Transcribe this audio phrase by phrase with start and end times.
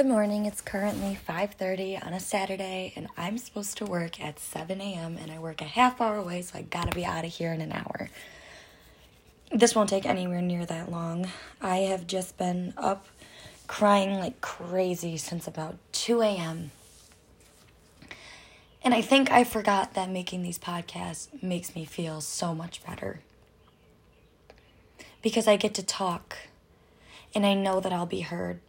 [0.00, 0.46] Good morning.
[0.46, 5.18] It's currently 5:30 on a Saturday and I'm supposed to work at 7 a.m.
[5.18, 7.52] and I work a half hour away, so I got to be out of here
[7.52, 8.08] in an hour.
[9.52, 11.28] This won't take anywhere near that long.
[11.60, 13.08] I have just been up
[13.66, 16.70] crying like crazy since about 2 a.m.
[18.82, 23.20] And I think I forgot that making these podcasts makes me feel so much better.
[25.20, 26.38] Because I get to talk
[27.34, 28.60] and I know that I'll be heard.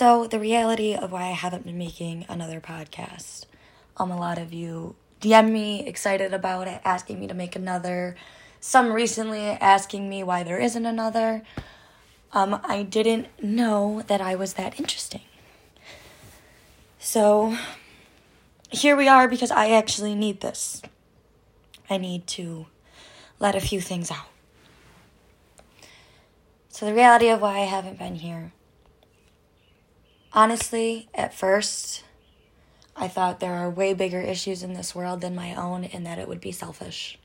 [0.00, 3.44] So, the reality of why I haven't been making another podcast.
[3.98, 8.16] Um, a lot of you DM me excited about it, asking me to make another.
[8.60, 11.42] Some recently asking me why there isn't another.
[12.32, 15.20] Um, I didn't know that I was that interesting.
[16.98, 17.58] So,
[18.70, 20.80] here we are because I actually need this.
[21.90, 22.64] I need to
[23.38, 24.30] let a few things out.
[26.70, 28.54] So, the reality of why I haven't been here
[30.32, 32.04] Honestly, at first,
[32.94, 36.18] I thought there are way bigger issues in this world than my own and that
[36.20, 37.18] it would be selfish.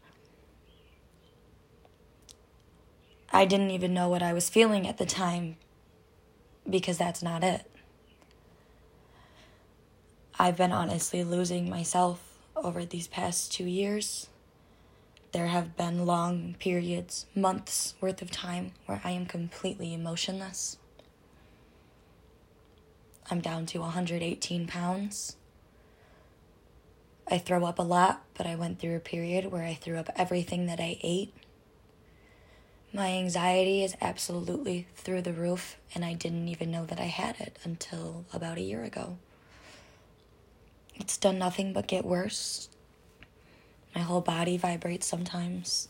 [3.32, 5.58] I didn't even know what I was feeling at the time
[6.68, 7.70] because that's not it.
[10.40, 14.30] I've been honestly losing myself over these past two years.
[15.32, 20.78] There have been long periods, months worth of time, where I am completely emotionless.
[23.30, 25.36] I'm down to 118 pounds.
[27.28, 30.12] I throw up a lot, but I went through a period where I threw up
[30.16, 31.34] everything that I ate.
[32.94, 37.40] My anxiety is absolutely through the roof, and I didn't even know that I had
[37.40, 39.18] it until about a year ago.
[40.94, 42.70] It's done nothing but get worse.
[43.96, 45.90] My whole body vibrates sometimes.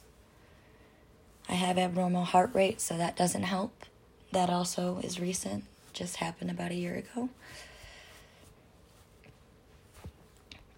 [1.49, 3.83] I have abnormal heart rate, so that doesn't help.
[4.31, 5.65] That also is recent
[5.95, 7.29] just happened about a year ago.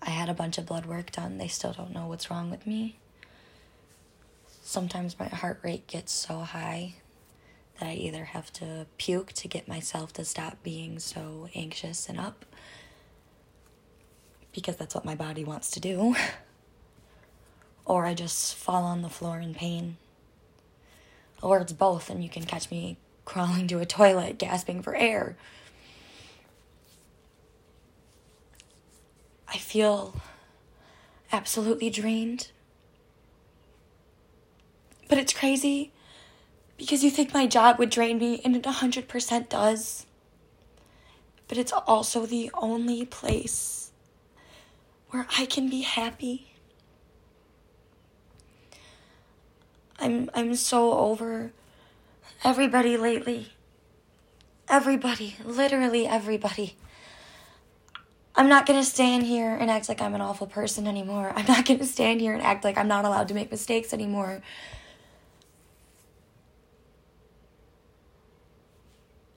[0.01, 1.37] I had a bunch of blood work done.
[1.37, 2.97] They still don't know what's wrong with me.
[4.63, 6.93] Sometimes my heart rate gets so high
[7.79, 12.19] that I either have to puke to get myself to stop being so anxious and
[12.19, 12.45] up
[14.53, 16.15] because that's what my body wants to do.
[17.85, 19.97] or I just fall on the floor in pain.
[21.41, 22.97] Or it's both, and you can catch me
[23.27, 25.35] crawling to a toilet, gasping for air.
[29.49, 30.15] I feel
[31.33, 32.51] absolutely drained.
[35.09, 35.91] But it's crazy
[36.77, 40.05] because you think my job would drain me, and it 100% does.
[41.49, 43.91] But it's also the only place
[45.09, 46.53] where I can be happy.
[49.99, 51.51] I'm I'm so over
[52.43, 53.51] Everybody lately.
[54.69, 55.35] Everybody.
[55.43, 56.75] Literally everybody.
[58.35, 61.33] I'm not to stand here and act like I'm an awful person anymore.
[61.35, 64.41] I'm not to stand here and act like I'm not allowed to make mistakes anymore.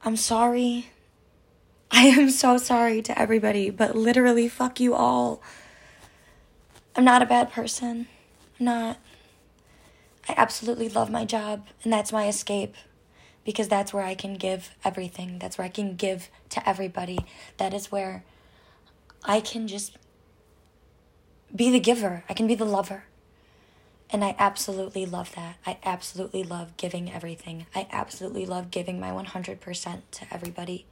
[0.03, 0.91] I'm sorry.
[1.91, 5.43] I am so sorry to everybody, but literally, fuck you all.
[6.95, 8.07] I'm not a bad person.
[8.59, 8.99] I'm not.
[10.29, 12.77] I absolutely love my job, and that's my escape
[13.45, 15.39] because that's where I can give everything.
[15.39, 17.19] That's where I can give to everybody.
[17.57, 18.25] That is where
[19.25, 19.97] I can just
[21.55, 23.05] be the giver, I can be the lover.
[24.13, 25.57] And I absolutely love that.
[25.65, 27.67] I absolutely love giving everything.
[27.75, 30.85] I absolutely love giving my 100% to everybody.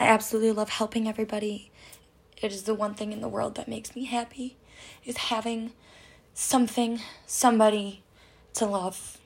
[0.00, 1.70] I absolutely love helping everybody.
[2.40, 4.56] It is the one thing in the world that makes me happy
[5.04, 5.72] is having
[6.32, 8.02] something, somebody
[8.54, 9.18] to love.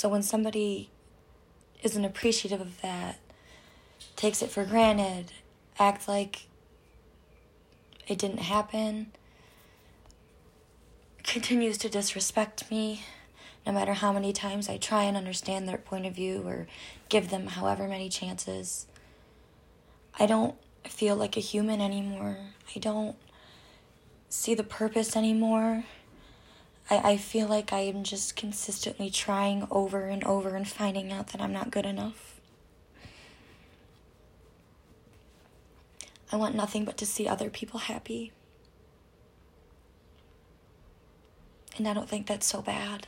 [0.00, 0.88] So when somebody
[1.82, 3.18] isn't appreciative of that,
[4.16, 5.30] takes it for granted,
[5.78, 6.46] acts like
[8.08, 9.08] it didn't happen,
[11.22, 13.04] continues to disrespect me,
[13.66, 16.66] no matter how many times I try and understand their point of view or
[17.10, 18.86] give them however many chances,
[20.18, 20.54] I don't
[20.84, 22.38] feel like a human anymore.
[22.74, 23.16] I don't
[24.30, 25.84] see the purpose anymore.
[26.90, 31.28] I, I feel like I am just consistently trying over and over and finding out
[31.28, 32.40] that I'm not good enough.
[36.32, 38.32] I want nothing but to see other people happy.
[41.76, 43.06] And I don't think that's so bad.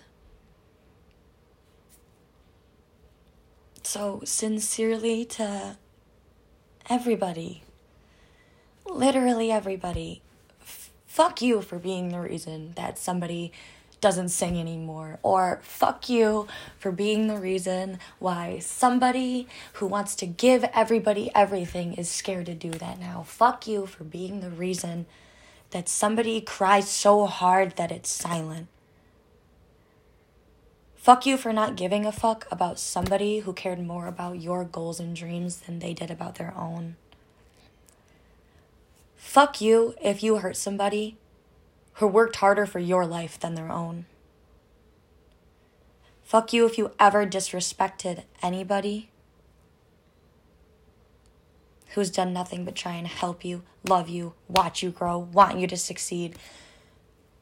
[3.83, 5.77] So, sincerely to
[6.89, 7.63] everybody,
[8.87, 10.22] literally everybody,
[11.13, 13.53] fuck you for being the reason that somebody
[14.01, 15.19] doesn't sing anymore.
[15.23, 16.49] Or fuck you
[16.79, 22.55] for being the reason why somebody who wants to give everybody everything is scared to
[22.55, 23.25] do that now.
[23.25, 25.05] Fuck you for being the reason
[25.73, 28.69] that somebody cries so hard that it's silent.
[30.95, 34.99] Fuck you for not giving a fuck about somebody who cared more about your goals
[34.99, 36.97] and dreams than they did about their own.
[39.23, 41.17] Fuck you if you hurt somebody
[41.95, 44.05] who worked harder for your life than their own.
[46.23, 49.11] Fuck you if you ever disrespected anybody
[51.95, 55.67] who's done nothing but try and help you, love you, watch you grow, want you
[55.67, 56.37] to succeed.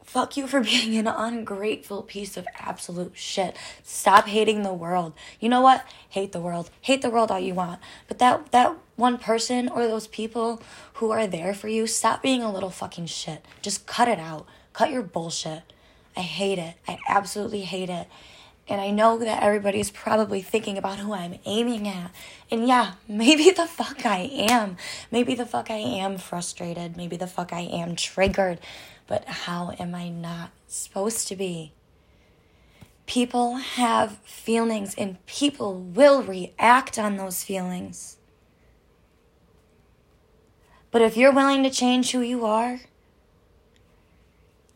[0.05, 3.56] Fuck you for being an ungrateful piece of absolute shit.
[3.82, 5.12] Stop hating the world.
[5.38, 5.85] You know what?
[6.08, 6.70] Hate the world.
[6.81, 7.81] Hate the world all you want.
[8.08, 10.62] But that that one person or those people
[10.94, 13.44] who are there for you, stop being a little fucking shit.
[13.62, 14.47] Just cut it out.
[14.73, 15.62] Cut your bullshit.
[16.17, 16.75] I hate it.
[16.87, 18.06] I absolutely hate it.
[18.69, 22.12] And I know that everybody's probably thinking about who I'm aiming at.
[22.52, 24.76] And yeah, maybe the fuck I am.
[25.11, 26.97] Maybe the fuck I am frustrated.
[26.97, 28.61] Maybe the fuck I am triggered.
[29.11, 31.73] But how am I not supposed to be?
[33.07, 38.19] People have feelings and people will react on those feelings.
[40.93, 42.79] But if you're willing to change who you are,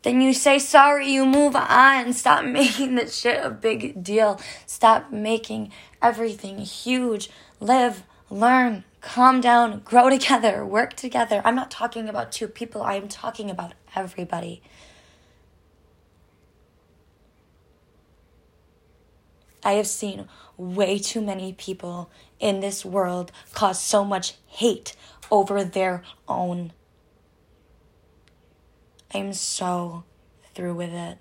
[0.01, 2.11] then you say sorry, you move on.
[2.11, 4.41] Stop making this shit a big deal.
[4.65, 5.71] Stop making
[6.01, 7.29] everything huge.
[7.61, 11.41] Live, learn, calm down, grow together, work together.
[11.45, 14.61] I'm not talking about two people, I'm talking about everybody.
[19.63, 24.95] I have seen way too many people in this world cause so much hate
[25.31, 26.71] over their own.
[29.11, 30.03] I'm so
[30.53, 31.17] through with it.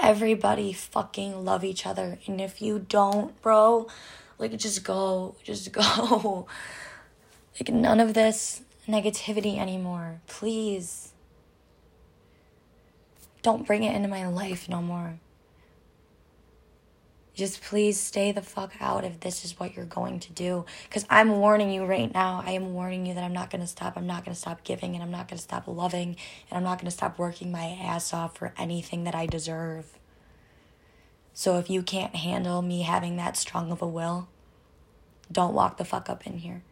[0.00, 2.18] Everybody fucking love each other.
[2.26, 3.86] And if you don't, bro,
[4.38, 6.46] like just go, just go.
[7.58, 10.20] Like none of this negativity anymore.
[10.26, 11.12] Please.
[13.40, 15.18] Don't bring it into my life no more.
[17.34, 20.64] Just please stay the fuck out if this is what you're going to do.
[20.84, 22.42] Because I'm warning you right now.
[22.44, 23.94] I am warning you that I'm not going to stop.
[23.96, 26.16] I'm not going to stop giving and I'm not going to stop loving
[26.50, 29.98] and I'm not going to stop working my ass off for anything that I deserve.
[31.38, 34.26] So if you can't handle me having that strong of a will,
[35.30, 36.62] don't walk the fuck up in here.